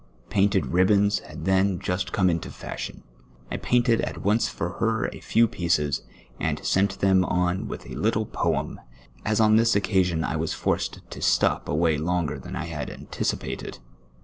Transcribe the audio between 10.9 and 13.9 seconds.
to stop away longer than I had anticipated.